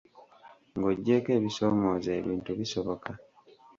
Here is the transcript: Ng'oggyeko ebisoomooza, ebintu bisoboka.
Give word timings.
Ng'oggyeko 0.77 1.29
ebisoomooza, 1.37 2.11
ebintu 2.19 2.51
bisoboka. 2.59 3.11